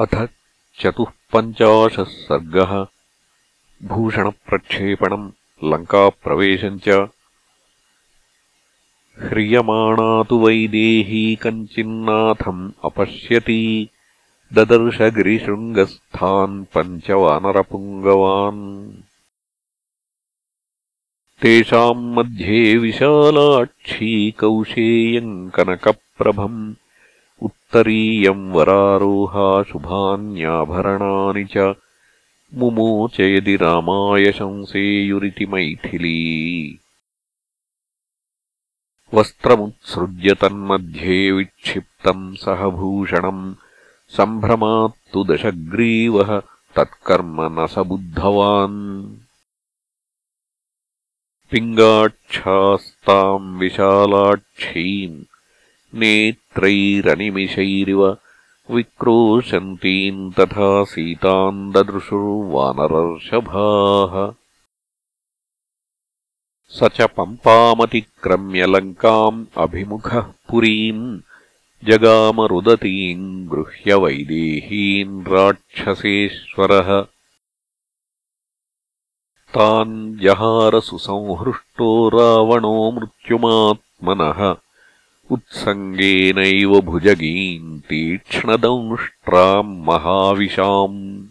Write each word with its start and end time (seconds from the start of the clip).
अथ 0.00 0.28
चतुःपञ्चाशः 0.80 2.04
सर्गः। 2.04 2.86
भूषणप्रक्षेपणम् 3.88 5.30
लङ्काप्रवेशम् 5.64 6.80
च। 6.80 7.08
ह्रियमाणा 9.28 10.22
तु 10.22 10.38
वैदेही 10.38 11.36
कञ्चिन्नाथम् 11.36 12.72
अपश्यति। 12.84 13.88
ददर्शगिरिशृङ्गस्थान् 14.52 16.64
पञ्चवानरपुङ्गवान्। 16.64 18.92
तेषाम् 21.42 22.14
मध्ये 22.14 22.78
विशालाक्षी 22.78 24.30
कौशेयम् 24.30 25.50
कनकप्रभम् 25.50 26.74
उत्तरीयम् 27.72 28.52
वरारोहा 28.52 29.62
शुभान्याभरणानि 29.62 31.44
च 31.44 31.74
मुमोच 32.54 33.20
यदि 33.20 33.56
रामाय 33.56 34.32
शंसेयुरिति 34.32 35.46
मैथिली। 35.46 36.78
वस्त्रमुत्सृज्य 39.14 40.34
तन्मध्ये 40.34 41.32
विक्षिप्तम् 41.32 42.36
सह 42.36 42.68
भूषणम् 42.68 43.54
सम्भ्रमात्तु 44.16 45.24
दशग्रीवः 45.24 46.42
तत्कर्म 46.76 47.60
न 47.60 47.66
स 47.66 47.78
बुद्धवान् 47.78 49.16
पिङ्गाक्षास्ताम् 51.50 53.60
विशालाक्षीम् 53.60 55.31
नेत्रैरनिमिषैरिव 55.94 58.18
विक्रोशन्तीम् 58.70 60.32
तथा 60.32 60.84
सीताम् 60.84 61.72
ददृशुर्वानरर्षभाः 61.72 64.34
स 66.68 66.82
च 66.82 67.02
पम्पामतिक्रम्य 67.02 68.66
लङ्काम् 68.66 69.46
अभिमुखः 69.56 70.20
पुरीम् 70.20 71.20
जगामरुदतीम् 71.84 73.48
गृह्य 73.48 73.94
वैदेहीम् 73.94 75.26
राक्षसेश्वरः। 75.26 77.06
तान् 79.54 80.18
जहारसुसंहृष्टो 80.18 82.08
रावणो 82.08 82.90
मृत्युमात्मनः 82.90 84.61
उत्सङ्गेनैव 85.32 86.80
भुजगीम् 86.80 87.80
तीक्ष्णदंष्ट्राम् 87.80 89.86
महाविशाम्। 89.86 91.26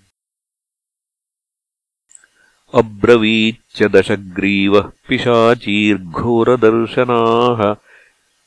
अब्रवीच्च 2.74 3.82
दशग्रीवः 3.82 4.90
पिशाचीर्घोरदर्शनाः 5.08 7.87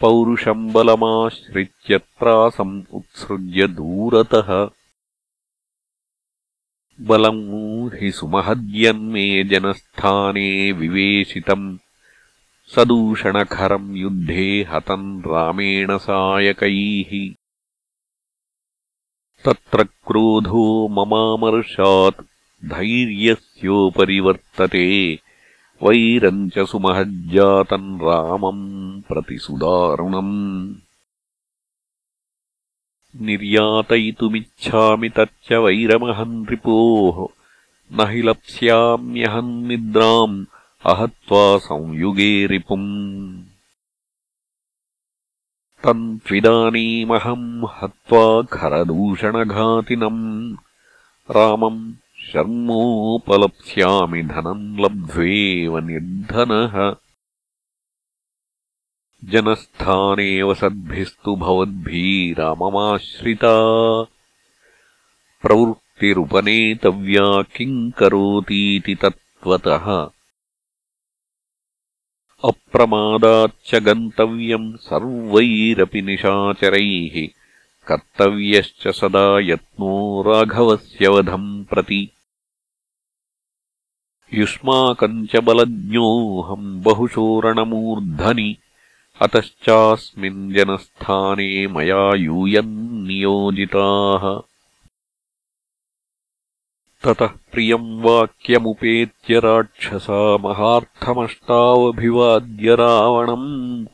पौरुषम् 0.01 0.73
बलमाश्रित्यत्रासम् 0.73 2.83
उत्सृज्य 2.93 3.67
दूरतः। 3.67 4.71
बलम् 7.01 7.91
हि 7.95 8.13
सुमहद्यन्मे 8.13 9.45
जनस्थाने 9.45 10.73
विवेशितम् 10.73 11.79
सदूषणखरम् 12.77 13.97
युद्धे 13.97 14.67
हतम् 14.71 15.21
रामेण 15.21 15.99
सायकैः। 15.99 17.35
तत्र 19.45 19.85
क्रोधो 19.85 20.89
ममामर्षात् 20.89 22.25
धैर्यस्योपरि 22.65 23.54
वर्तते 23.69 25.19
वैरम् 25.83 26.51
च 26.51 26.59
सुमहज्जातम् 26.59 28.01
रामम् 28.01 29.03
प्रति 29.03 29.39
सुदारुणम्। 29.39 30.75
निर्यातयितुमिच्छामि 33.21 35.09
तच्च 35.09 35.53
वैरमहम् 35.53 36.43
नृपोः 36.43 37.29
न 37.93 38.11
हि 38.11 38.23
लप्स्याम्यहम् 38.23 39.69
निद्राम् 39.69 40.47
अहत्वा 40.87 41.59
संयुगे 41.59 42.47
रिपुम्। 42.47 43.43
तम् 45.85 46.19
त्विदानीमहम् 46.19 47.65
हत्वा 47.65 48.43
खरदूषणघातिनम्। 48.43 50.57
रामम् 51.31 51.93
शर्मोपलप्स्यामि 52.33 54.23
धनम् 54.23 54.81
लब्ध्वेव 54.81 55.79
निर्धनः। 55.79 56.97
जनस्थाने 59.25 60.43
वसद्भिस्तु 60.43 61.37
भवद्भिराममाश्रिता। 61.37 63.53
प्रवृत्तिरुपनेतव्या 65.43 67.43
किम् 67.43 67.93
करोतीति 67.93 68.95
तत्त्वतः। 68.95 70.11
अप्रमादाच्च 72.45 73.75
गन्तव्यम् 73.75 74.77
सर्वैरपि 74.77 76.03
निशाचरैः। 76.03 77.29
कर्तव्यश्च 77.87 78.89
सदा 78.89 79.41
यत्नो 79.41 80.23
राघवस्य 80.23 81.09
वधम् 81.09 81.65
प्रति 81.65 82.11
युष्माकम् 84.39 85.27
च 85.27 85.37
बलज्ञोऽहम् 85.37 86.83
बहुशोरणमूर्धनि 86.83 88.57
अतश्चास्मिन् 89.21 90.53
जनस्थाने 90.53 91.67
मया 91.67 92.15
यूयम् 92.15 93.07
नियोजिताः 93.07 94.41
ततः 97.05 97.27
प्रियम् 97.27 98.03
वाक्यमुपेत्य 98.03 99.39
राक्षसा 99.39 100.37
महार्थमष्टावभिवाद्य 100.37 102.75
रावणम्। 102.75 103.87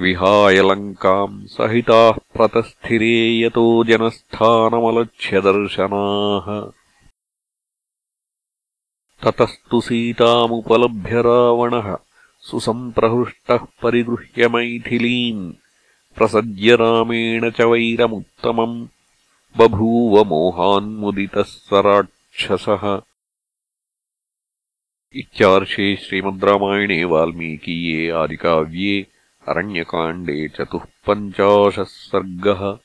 विहाय 0.00 0.62
लङ्काम् 0.62 1.46
सहिताः 1.46 2.10
प्रतस्थिरे 2.10 3.40
यतो 3.40 3.84
जनस्थानमलक्ष्यदर्शनाः 3.84 6.83
ततस्तु 9.24 9.80
सीतामुपलभ्य 9.80 11.22
रावणः 11.22 11.96
सुसम्प्रहृष्टः 12.40 13.56
परिगृह्य 13.56 14.48
मैथिलीम् 14.48 15.52
प्रसज्य 16.16 16.74
रामेण 16.76 17.50
च 17.50 17.60
वैरमुत्तमम् 17.60 18.86
बभूव 19.58 20.24
मोहान्मुदितः 20.24 21.42
स 21.42 21.68
राक्षसः। 21.72 23.00
इत्यार्षे 25.14 25.96
श्रीमद् 25.96 26.44
रामायणे 26.44 27.04
वाल्मीकीये 27.04 28.10
आदिकाव्ये 28.10 29.06
अरण्यकाण्डे 29.48 30.48
चतुःपञ्चाशः 30.48 31.82
सर्गः 31.82 32.83